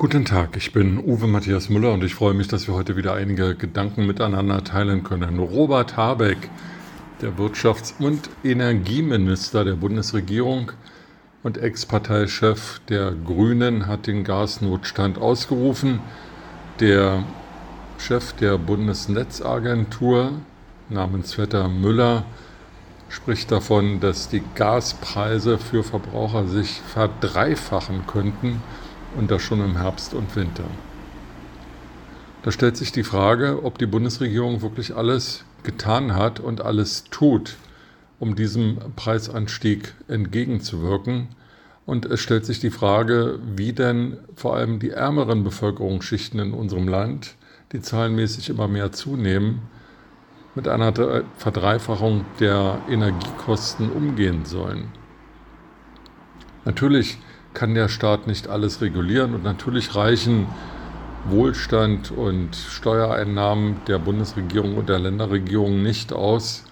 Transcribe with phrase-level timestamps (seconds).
[0.00, 3.12] Guten Tag, ich bin Uwe Matthias Müller und ich freue mich, dass wir heute wieder
[3.12, 5.38] einige Gedanken miteinander teilen können.
[5.38, 6.48] Robert Habeck,
[7.20, 10.72] der Wirtschafts- und Energieminister der Bundesregierung
[11.42, 16.00] und Ex-Parteichef der Grünen, hat den Gasnotstand ausgerufen.
[16.80, 17.22] Der
[17.98, 20.32] Chef der Bundesnetzagentur
[20.88, 22.24] namens Vetter Müller
[23.10, 28.62] spricht davon, dass die Gaspreise für Verbraucher sich verdreifachen könnten
[29.16, 30.64] und das schon im Herbst und Winter.
[32.42, 37.56] Da stellt sich die Frage, ob die Bundesregierung wirklich alles getan hat und alles tut,
[38.18, 41.28] um diesem Preisanstieg entgegenzuwirken.
[41.84, 46.88] Und es stellt sich die Frage, wie denn vor allem die ärmeren Bevölkerungsschichten in unserem
[46.88, 47.34] Land,
[47.72, 49.62] die zahlenmäßig immer mehr zunehmen,
[50.54, 50.92] mit einer
[51.36, 54.88] Verdreifachung der Energiekosten umgehen sollen.
[56.64, 57.18] Natürlich
[57.54, 60.46] kann der Staat nicht alles regulieren und natürlich reichen
[61.28, 66.64] Wohlstand und Steuereinnahmen der Bundesregierung und der Länderregierung nicht aus,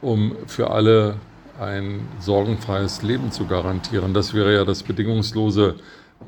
[0.00, 1.16] um für alle
[1.60, 4.12] ein sorgenfreies Leben zu garantieren.
[4.12, 5.76] Das wäre ja das bedingungslose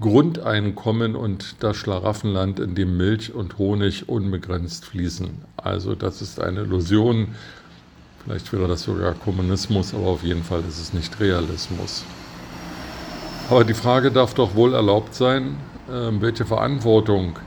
[0.00, 5.30] Grundeinkommen und das Schlaraffenland, in dem Milch und Honig unbegrenzt fließen.
[5.56, 7.28] Also das ist eine Illusion.
[8.24, 12.04] Vielleicht wäre das sogar Kommunismus, aber auf jeden Fall ist es nicht Realismus.
[13.48, 15.56] Aber die Frage darf doch wohl erlaubt sein,
[15.88, 17.38] ähm, welche Verantwortung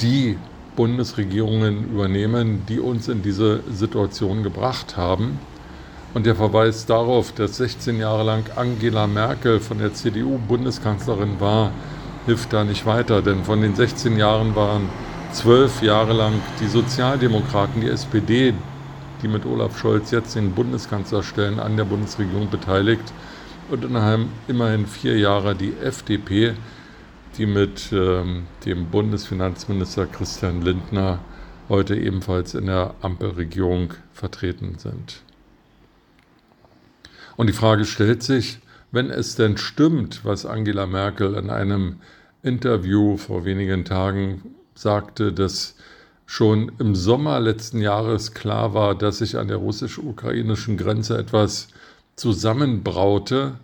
[0.00, 0.36] die
[0.74, 5.38] Bundesregierungen übernehmen, die uns in diese Situation gebracht haben.
[6.12, 11.70] Und der Verweis darauf, dass 16 Jahre lang Angela Merkel von der CDU Bundeskanzlerin war,
[12.26, 13.22] hilft da nicht weiter.
[13.22, 14.88] Denn von den 16 Jahren waren
[15.30, 18.54] zwölf Jahre lang die Sozialdemokraten, die SPD,
[19.22, 23.12] die mit Olaf Scholz jetzt den Bundeskanzler stellen, an der Bundesregierung beteiligt
[23.70, 26.54] und innerhalb immerhin vier Jahre die FDP,
[27.36, 31.18] die mit ähm, dem Bundesfinanzminister Christian Lindner
[31.68, 35.22] heute ebenfalls in der Ampelregierung vertreten sind.
[37.36, 38.60] Und die Frage stellt sich,
[38.92, 41.96] wenn es denn stimmt, was Angela Merkel in einem
[42.42, 44.42] Interview vor wenigen Tagen
[44.74, 45.74] sagte, dass
[46.24, 51.68] schon im Sommer letzten Jahres klar war, dass sich an der russisch-ukrainischen Grenze etwas
[52.16, 53.58] zusammenbraute,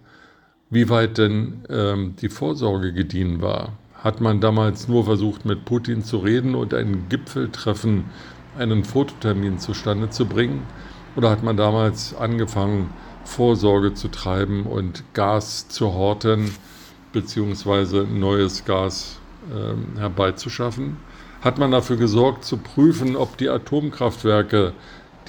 [0.70, 3.72] wie weit denn ähm, die Vorsorge gediehen war.
[3.94, 8.04] Hat man damals nur versucht, mit Putin zu reden und ein Gipfeltreffen,
[8.58, 10.62] einen Fototermin zustande zu bringen?
[11.16, 12.90] Oder hat man damals angefangen,
[13.24, 16.50] Vorsorge zu treiben und Gas zu horten,
[17.12, 19.20] beziehungsweise neues Gas
[19.50, 20.96] äh, herbeizuschaffen?
[21.42, 24.72] Hat man dafür gesorgt, zu prüfen, ob die Atomkraftwerke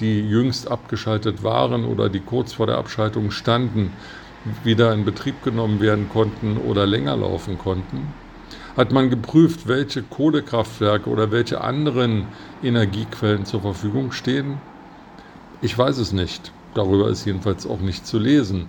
[0.00, 3.92] die jüngst abgeschaltet waren oder die kurz vor der Abschaltung standen,
[4.62, 8.14] wieder in Betrieb genommen werden konnten oder länger laufen konnten?
[8.76, 12.26] Hat man geprüft, welche Kohlekraftwerke oder welche anderen
[12.62, 14.58] Energiequellen zur Verfügung stehen?
[15.62, 16.52] Ich weiß es nicht.
[16.74, 18.66] Darüber ist jedenfalls auch nicht zu lesen.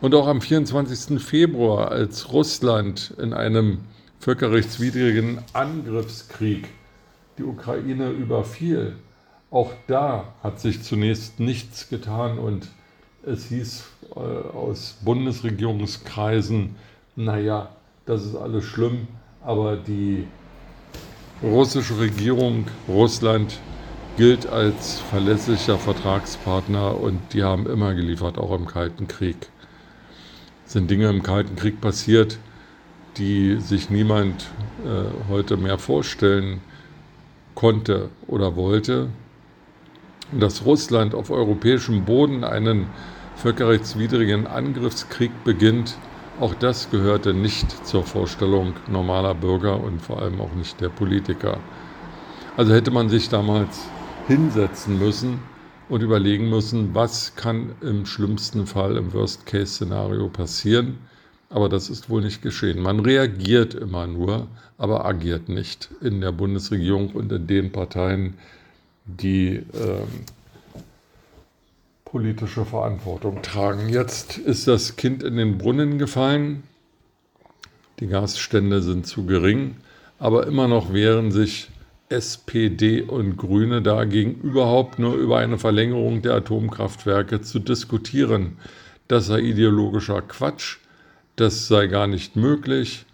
[0.00, 1.20] Und auch am 24.
[1.20, 3.78] Februar, als Russland in einem
[4.20, 6.68] völkerrechtswidrigen Angriffskrieg
[7.36, 8.94] die Ukraine überfiel,
[9.50, 12.68] auch da hat sich zunächst nichts getan und
[13.26, 13.84] es hieß
[14.14, 16.76] äh, aus Bundesregierungskreisen,
[17.16, 17.68] naja,
[18.06, 19.08] das ist alles schlimm,
[19.44, 20.26] aber die
[21.42, 23.58] russische Regierung, Russland,
[24.16, 29.36] gilt als verlässlicher Vertragspartner und die haben immer geliefert, auch im Kalten Krieg.
[30.66, 32.38] Es sind Dinge im Kalten Krieg passiert,
[33.16, 34.46] die sich niemand
[34.84, 36.60] äh, heute mehr vorstellen
[37.54, 39.08] konnte oder wollte
[40.32, 42.86] dass Russland auf europäischem Boden einen
[43.36, 45.96] völkerrechtswidrigen Angriffskrieg beginnt,
[46.40, 51.58] auch das gehörte nicht zur Vorstellung normaler Bürger und vor allem auch nicht der Politiker.
[52.56, 53.86] Also hätte man sich damals
[54.26, 55.40] hinsetzen müssen
[55.88, 60.98] und überlegen müssen, was kann im schlimmsten Fall, im Worst-Case-Szenario passieren.
[61.50, 62.80] Aber das ist wohl nicht geschehen.
[62.80, 64.46] Man reagiert immer nur,
[64.78, 68.34] aber agiert nicht in der Bundesregierung und in den Parteien,
[69.16, 70.06] die äh,
[72.04, 73.88] politische Verantwortung tragen.
[73.88, 76.64] Jetzt ist das Kind in den Brunnen gefallen.
[78.00, 79.76] Die Gasstände sind zu gering,
[80.18, 81.68] aber immer noch wehren sich
[82.08, 88.56] SPD und Grüne dagegen, überhaupt nur über eine Verlängerung der Atomkraftwerke zu diskutieren.
[89.06, 90.78] Das sei ideologischer Quatsch,
[91.36, 93.06] das sei gar nicht möglich.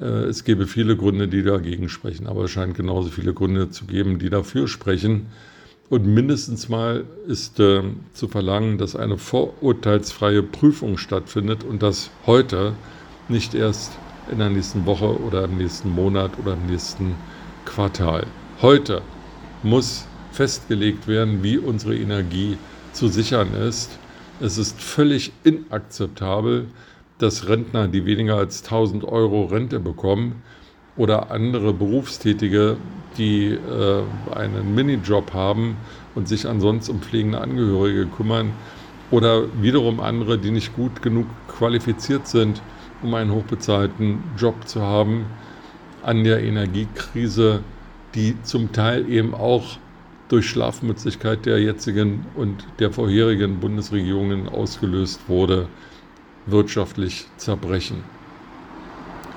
[0.00, 3.84] Äh, es gäbe viele Gründe, die dagegen sprechen, aber es scheint genauso viele Gründe zu
[3.84, 5.26] geben, die dafür sprechen.
[5.90, 7.82] Und mindestens mal ist äh,
[8.14, 12.72] zu verlangen, dass eine vorurteilsfreie Prüfung stattfindet und das heute,
[13.28, 13.92] nicht erst
[14.30, 17.14] in der nächsten Woche oder im nächsten Monat oder im nächsten
[17.64, 18.26] Quartal.
[18.60, 19.02] Heute
[19.62, 22.56] muss festgelegt werden, wie unsere Energie
[22.92, 23.98] zu sichern ist.
[24.40, 26.66] Es ist völlig inakzeptabel,
[27.18, 30.42] dass Rentner, die weniger als 1000 Euro Rente bekommen,
[30.96, 32.76] oder andere Berufstätige,
[33.18, 34.02] die äh,
[34.32, 35.76] einen Minijob haben
[36.14, 38.52] und sich ansonsten um pflegende Angehörige kümmern,
[39.10, 42.62] oder wiederum andere, die nicht gut genug qualifiziert sind,
[43.02, 45.26] um einen hochbezahlten Job zu haben,
[46.02, 47.60] an der Energiekrise,
[48.14, 49.78] die zum Teil eben auch
[50.28, 55.68] durch Schlafmützigkeit der jetzigen und der vorherigen Bundesregierungen ausgelöst wurde,
[56.46, 58.04] wirtschaftlich zerbrechen.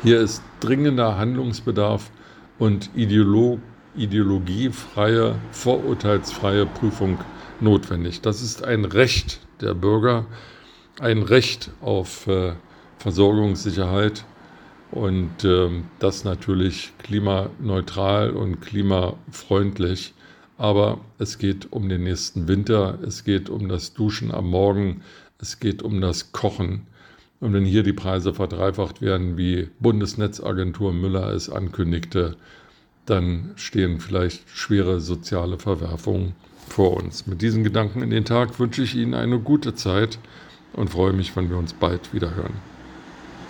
[0.04, 2.12] Hier ist dringender Handlungsbedarf
[2.60, 3.60] und Ideolo
[3.96, 7.18] ideologiefreie, vorurteilsfreie Prüfung
[7.60, 8.22] notwendig.
[8.22, 10.28] Das ist ein Recht der Bürger,
[11.00, 12.54] ein Recht auf äh,
[13.00, 14.24] Versorgungssicherheit
[14.92, 15.70] und äh,
[16.00, 20.14] das natürlich klimaneutral und klimafreundlich.
[20.58, 25.02] Aber es geht um den nächsten Winter, es geht um das Duschen am Morgen,
[25.40, 26.88] es geht um das Kochen.
[27.40, 32.36] Und wenn hier die Preise verdreifacht werden, wie Bundesnetzagentur Müller es ankündigte,
[33.06, 36.34] dann stehen vielleicht schwere soziale Verwerfungen
[36.68, 37.28] vor uns.
[37.28, 40.20] Mit diesen Gedanken in den Tag wünsche ich Ihnen eine gute Zeit
[40.74, 42.54] und freue mich, wenn wir uns bald wieder hören.